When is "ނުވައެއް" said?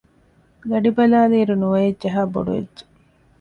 1.61-1.99